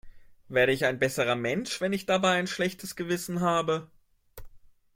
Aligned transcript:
Werde 0.49 0.71
ich 0.71 0.83
ein 0.85 0.97
besserer 0.97 1.35
Mensch, 1.35 1.79
wenn 1.79 1.93
ich 1.93 2.07
dabei 2.07 2.31
ein 2.31 2.47
schlechtes 2.47 2.95
Gewissen 2.95 3.39
habe? 3.41 3.91